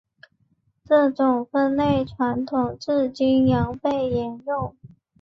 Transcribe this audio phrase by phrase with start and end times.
[0.83, 4.75] 这种分类传统至今仍被沿用。